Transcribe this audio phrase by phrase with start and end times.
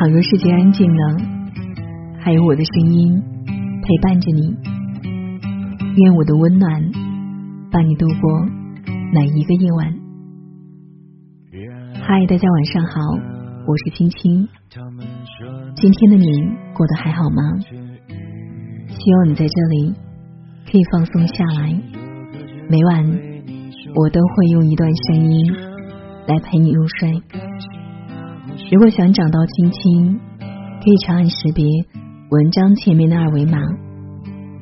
[0.00, 1.18] 倘若世界安静了，
[2.20, 3.22] 还有我的声音
[3.82, 4.56] 陪伴着你。
[5.94, 6.90] 愿我的温暖
[7.70, 8.46] 伴你度过
[9.12, 9.94] 每一个夜晚。
[12.00, 12.98] 嗨，大家晚上好，
[13.66, 14.48] 我是青青。
[15.76, 16.26] 今天的你
[16.72, 17.42] 过得还好吗？
[18.88, 19.94] 希望你在这里
[20.72, 21.78] 可以放松下来。
[22.70, 23.04] 每晚
[23.94, 25.54] 我都会用一段声音
[26.26, 27.22] 来陪你入睡。
[28.70, 31.66] 如果想找到青青，可以长按识别
[32.30, 33.58] 文章前面的二维码，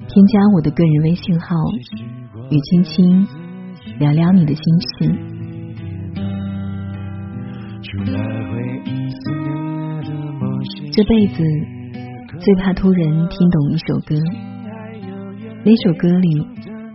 [0.09, 1.55] 添加我的个人微信号，
[2.51, 3.27] 与青青
[3.99, 5.15] 聊聊你的心事。
[10.91, 11.45] 这辈子
[12.41, 14.17] 最怕突然听懂一首歌，
[15.67, 16.47] 那首歌里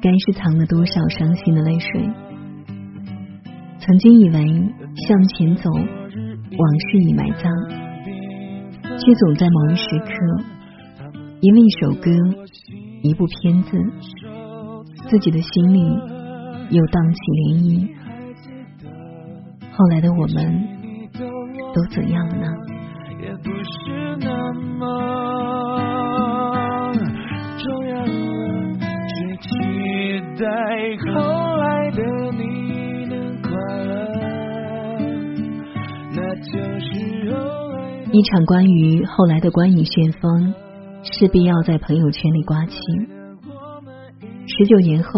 [0.01, 2.09] 该是藏了多少伤心的泪水？
[3.77, 4.73] 曾经以为
[5.07, 5.69] 向前走。
[6.57, 7.43] 往事已埋葬，
[8.83, 10.11] 却总在某一时刻，
[11.41, 12.11] 因为一首歌、
[13.01, 13.77] 一部片子，
[15.09, 15.79] 自己的心里
[16.69, 17.89] 又荡起涟漪。
[19.71, 20.67] 后来的我们
[21.73, 22.47] 都怎样了呢？
[31.15, 31.32] 后
[38.11, 40.53] 一场关于后来的观影旋风，
[41.03, 42.75] 势必要在朋友圈里刮起。
[44.45, 45.11] 十九年后，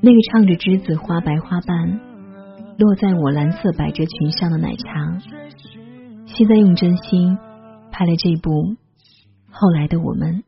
[0.00, 2.00] 那个唱着《栀子花白花瓣
[2.78, 5.18] 落在我蓝色百褶裙上的奶茶，
[6.26, 7.36] 现在用真心
[7.92, 8.50] 拍了这部
[9.50, 10.42] 《后来的我们》。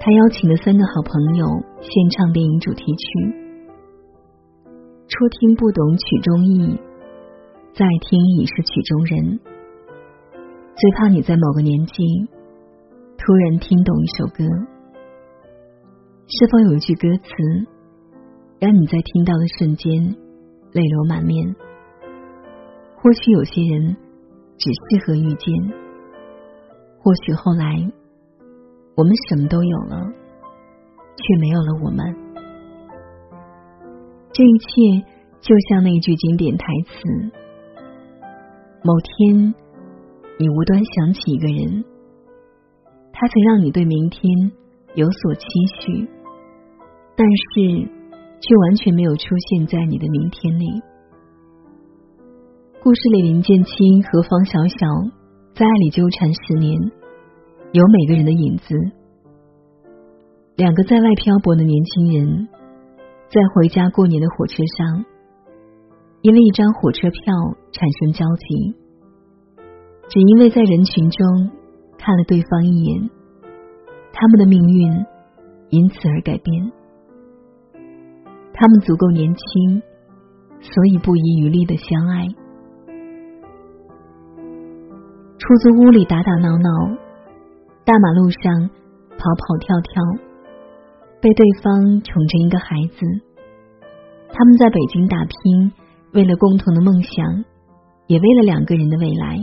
[0.00, 1.46] 他邀请了三个好朋友
[1.80, 3.06] 献唱电影主题曲。
[5.08, 6.78] 初听不懂曲中意。
[7.76, 9.38] 再听已是曲中人，
[10.74, 12.02] 最怕你在某个年纪
[13.18, 14.44] 突然听懂一首歌，
[16.26, 17.30] 是否有一句歌词
[18.58, 19.92] 让你在听到的瞬间
[20.72, 21.54] 泪流满面？
[22.96, 23.94] 或许有些人
[24.56, 25.54] 只适合遇见，
[26.98, 27.92] 或许后来
[28.96, 30.02] 我们什么都有了，
[31.14, 32.06] 却没有了我们。
[34.32, 35.06] 这一切
[35.42, 37.44] 就像那句经典台词。
[38.86, 39.52] 某天，
[40.38, 41.84] 你无端想起一个人，
[43.12, 44.22] 他曾让你对明天
[44.94, 45.44] 有所期
[45.80, 46.08] 许，
[47.16, 47.90] 但是
[48.40, 50.66] 却完全没有出现在你的明天里。
[52.80, 54.76] 故事里，林建清和方小小
[55.52, 56.80] 在爱里纠缠十年，
[57.72, 58.72] 有每个人的影子。
[60.54, 62.48] 两个在外漂泊的年轻人，
[63.30, 65.04] 在回家过年的火车上。
[66.22, 67.34] 因为一张火车票
[67.70, 68.74] 产生交集，
[70.08, 71.50] 只因为在人群中
[71.96, 73.10] 看了对方一眼，
[74.12, 75.06] 他们的命运
[75.68, 76.72] 因此而改变。
[78.52, 79.82] 他们足够年轻，
[80.60, 82.26] 所以不遗余力的相爱。
[85.38, 86.96] 出租屋里打打闹闹，
[87.84, 88.70] 大马路上
[89.10, 90.02] 跑跑跳跳，
[91.20, 93.06] 被对方宠成一个孩子。
[94.32, 95.72] 他们在北京打拼。
[96.16, 97.44] 为了共同的梦想，
[98.06, 99.36] 也为了两个人的未来。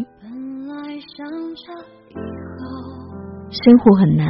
[3.52, 4.26] 生活很难，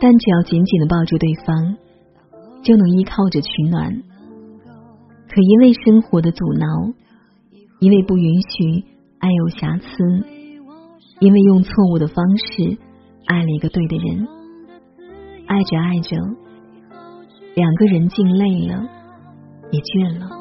[0.00, 1.76] 但只要紧紧的抱住对方，
[2.62, 3.92] 就能依靠着取暖。
[5.28, 6.66] 可因为生活的阻挠，
[7.80, 8.86] 因为不允许
[9.18, 9.86] 爱有瑕疵，
[11.20, 12.78] 因为用错误的方式
[13.26, 14.26] 爱了一个对的人，
[15.46, 16.16] 爱着爱着，
[17.54, 18.88] 两个人竟累了，
[19.70, 20.39] 也倦了。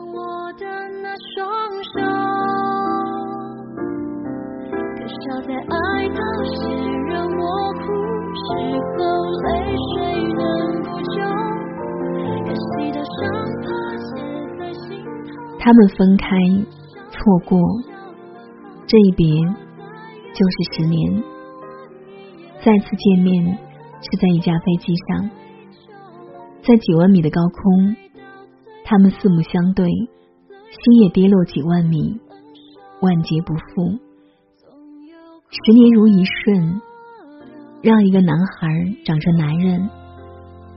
[15.61, 16.27] 他们分开，
[17.11, 17.59] 错过，
[18.87, 19.27] 这一别
[20.33, 21.23] 就是十年。
[22.63, 23.57] 再次见面
[24.01, 25.29] 是在一架飞机上，
[26.63, 27.95] 在几万米的高空，
[28.83, 29.87] 他们四目相对，
[30.71, 32.19] 心也跌落几万米，
[33.01, 33.99] 万劫不复。
[35.49, 36.81] 十年如一瞬，
[37.81, 38.67] 让一个男孩
[39.03, 39.89] 长成男人，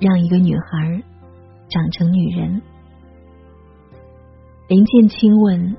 [0.01, 1.03] 让一个女孩
[1.69, 2.63] 长成女人。
[4.69, 5.77] 林建清问：“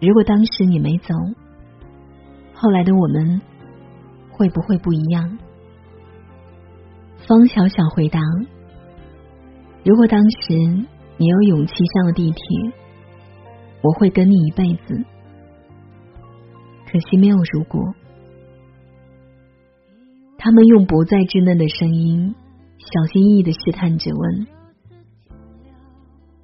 [0.00, 1.14] 如果当时你没走，
[2.52, 3.40] 后来的我们
[4.30, 5.38] 会不会不一样？”
[7.26, 8.20] 方小小回答
[9.82, 10.84] ：“如果当时
[11.16, 12.40] 你有勇气上了地铁，
[13.82, 15.04] 我会跟你一辈子。”
[16.90, 17.94] 可惜没有如果。
[20.38, 22.34] 他们用不再稚嫩的声音，
[22.78, 24.46] 小心翼翼的试探着问：“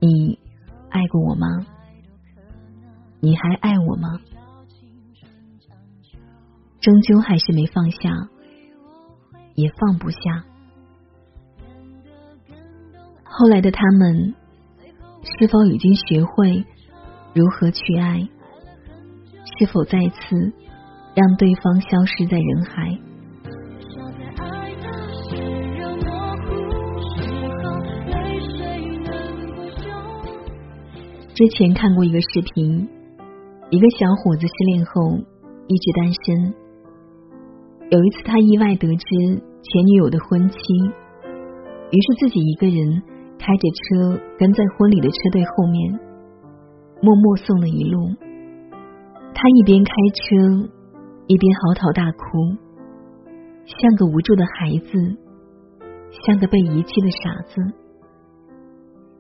[0.01, 0.39] 你
[0.89, 1.47] 爱过我吗？
[3.21, 4.19] 你还爱我吗？”
[6.81, 8.31] 终究还是没放下，
[9.55, 10.19] 也放不下。
[13.23, 14.35] 后来的他们，
[15.23, 16.65] 是否已经学会
[17.35, 18.29] 如何去爱？
[19.59, 20.53] 是否再次
[21.15, 22.99] 让对方消失在人海？
[31.35, 32.89] 之前看过一个视频，
[33.71, 35.19] 一个小伙子失恋后
[35.69, 36.55] 一直单身。
[37.91, 39.07] 有一次，他意外得知
[39.63, 40.57] 前女友的婚期，
[41.91, 43.03] 于是自己一个人
[43.41, 45.99] 开着车跟在婚礼的车队后面，
[47.01, 48.15] 默默送了一路。
[49.35, 50.69] 他一边开车，
[51.27, 52.21] 一边嚎啕大哭，
[53.65, 54.93] 像个无助的孩子，
[56.23, 57.57] 像个被遗弃的傻子。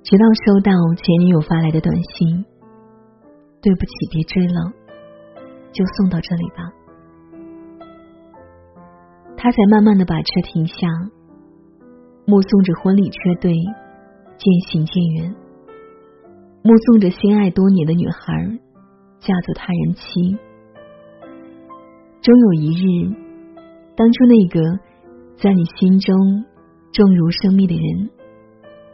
[0.03, 2.45] 直到收到前女友发来的短信
[3.65, 4.73] ：“对不起，别追了，
[5.73, 6.69] 就送到这里吧。”
[9.41, 10.89] 他才慢慢的把车停下，
[12.27, 13.55] 目送着婚礼车队
[14.41, 15.35] 渐行渐远，
[16.63, 18.59] 目送着心爱多年的女孩。
[19.21, 20.03] 嫁作他人妻，
[22.23, 23.15] 终有一日，
[23.95, 24.81] 当初那个
[25.37, 26.17] 在你心中
[26.91, 28.09] 重如生命的人，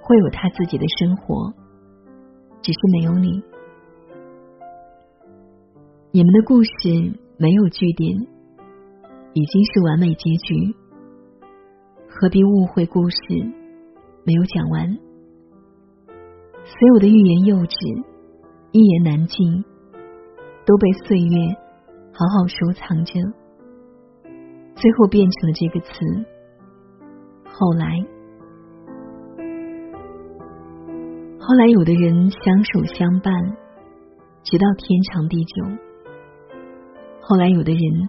[0.03, 1.53] 会有他自己的生活，
[2.61, 3.41] 只是没有你。
[6.11, 6.71] 你们的故事
[7.39, 8.19] 没有句点，
[9.33, 10.75] 已经是完美结局，
[12.09, 13.17] 何必误会故事
[14.25, 15.06] 没有讲完？
[16.67, 17.77] 所有的欲言又止，
[18.73, 19.65] 一言难尽。
[20.69, 21.55] 都被岁月
[22.13, 23.13] 好好收藏着，
[24.75, 25.93] 最后变成了这个词。
[27.45, 28.05] 后来，
[31.39, 33.33] 后来，有的人相守相伴，
[34.43, 35.65] 直到天长地久；
[37.21, 38.09] 后来，有的人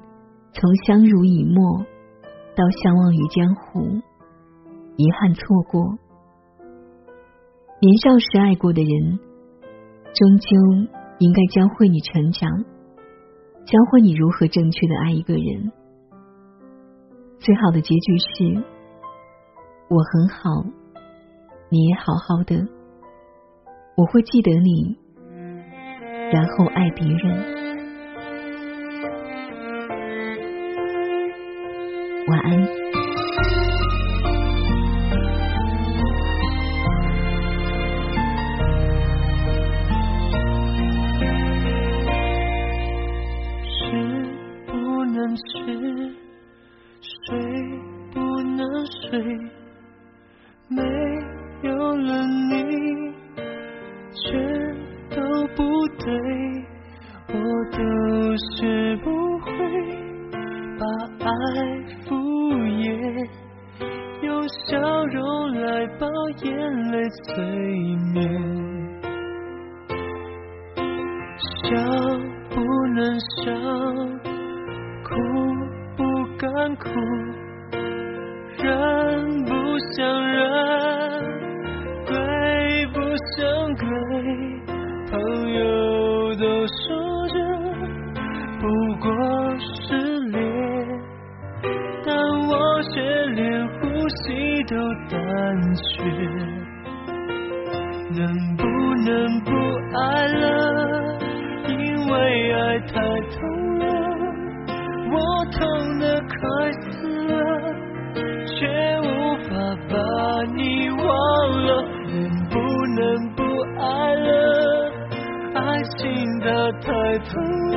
[0.53, 1.85] 从相濡以沫
[2.55, 4.01] 到相忘于江湖，
[4.95, 5.95] 遗憾错过。
[7.79, 9.19] 年少时爱过的人，
[10.13, 10.47] 终究。
[11.19, 12.47] 应该教会你成长，
[13.65, 15.71] 教会你如何正确的爱一个人。
[17.39, 18.63] 最好的结局是，
[19.89, 20.63] 我很好，
[21.69, 22.67] 你也好好的，
[23.95, 24.95] 我会记得你，
[26.31, 27.57] 然后爱别人。
[32.27, 32.86] 晚安。
[52.07, 53.13] 了你
[54.13, 54.25] 全
[55.09, 55.21] 都
[55.55, 56.07] 不对
[57.27, 57.35] 我
[57.71, 57.77] 都
[58.37, 59.51] 学不会
[60.79, 60.85] 把
[61.25, 61.29] 爱
[62.05, 63.29] 敷衍
[64.21, 66.07] 用笑容来把
[66.43, 67.43] 眼泪催
[68.13, 68.17] 眠
[71.39, 71.75] 笑
[72.49, 72.55] 不
[72.95, 73.51] 能笑
[75.03, 75.15] 哭
[75.97, 77.46] 不敢哭
[98.09, 98.63] 能不
[99.05, 99.51] 能不
[99.97, 100.45] 爱了？
[101.67, 102.13] 因为
[102.53, 103.83] 爱太痛了，
[105.11, 105.15] 我
[105.51, 105.59] 痛
[105.99, 106.35] 得快
[106.71, 106.87] 死
[107.27, 107.33] 了，
[108.45, 108.55] 却
[109.01, 109.05] 无
[109.43, 109.49] 法
[109.89, 109.95] 把
[110.55, 111.05] 你忘
[111.65, 111.69] 了。
[112.07, 112.15] 能
[112.49, 112.55] 不
[112.95, 112.99] 能
[113.35, 113.43] 不
[113.79, 114.29] 爱了？
[115.55, 116.05] 爱情
[116.39, 116.45] 它
[116.79, 116.87] 太
[117.19, 117.33] 痛
[117.71, 117.75] 了，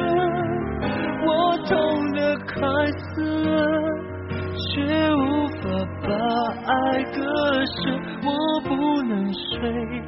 [1.27, 1.29] 我
[1.67, 1.73] 痛
[2.13, 2.61] 得快
[2.93, 3.11] 死
[3.45, 3.51] 了，
[4.73, 4.79] 却
[5.15, 5.19] 无
[5.59, 5.61] 法
[6.03, 6.09] 把
[6.73, 6.73] 爱
[7.13, 7.19] 割
[7.67, 7.79] 舍，
[8.25, 8.29] 我
[8.69, 8.71] 不
[9.03, 10.03] 能睡。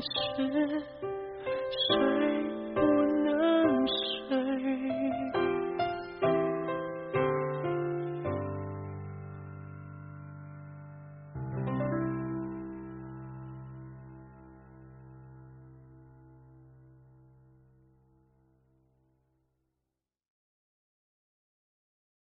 [0.00, 0.80] 是
[1.88, 2.37] 谁